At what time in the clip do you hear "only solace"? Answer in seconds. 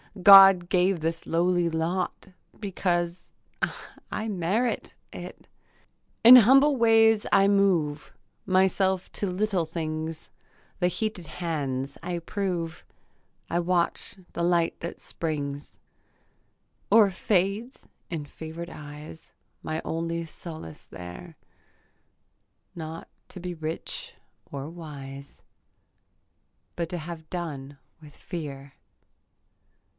19.85-20.87